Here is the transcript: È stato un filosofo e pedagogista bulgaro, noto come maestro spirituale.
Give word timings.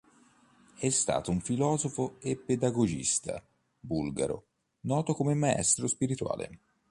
È 0.79 0.89
stato 0.89 1.29
un 1.29 1.41
filosofo 1.41 2.15
e 2.21 2.35
pedagogista 2.35 3.45
bulgaro, 3.79 4.47
noto 4.85 5.13
come 5.13 5.35
maestro 5.35 5.85
spirituale. 5.87 6.61